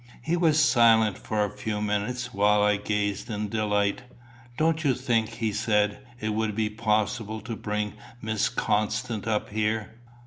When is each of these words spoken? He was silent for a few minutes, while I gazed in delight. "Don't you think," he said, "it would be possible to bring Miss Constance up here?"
He 0.23 0.35
was 0.35 0.59
silent 0.59 1.15
for 1.15 1.45
a 1.45 1.55
few 1.55 1.79
minutes, 1.79 2.33
while 2.33 2.63
I 2.63 2.75
gazed 2.77 3.29
in 3.29 3.49
delight. 3.49 4.01
"Don't 4.57 4.83
you 4.83 4.95
think," 4.95 5.29
he 5.35 5.53
said, 5.53 5.99
"it 6.19 6.29
would 6.29 6.55
be 6.55 6.71
possible 6.71 7.39
to 7.41 7.55
bring 7.55 7.93
Miss 8.19 8.49
Constance 8.49 9.27
up 9.27 9.49
here?" 9.51 9.93